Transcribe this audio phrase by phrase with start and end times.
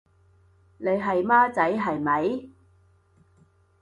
[0.79, 2.49] 你係孻仔係咪？